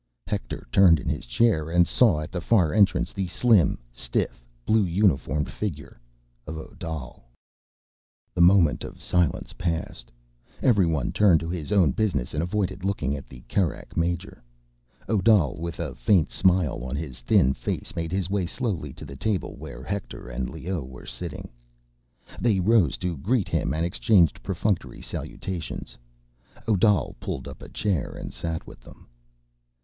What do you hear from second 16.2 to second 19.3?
smile on his thin face, made his way slowly to the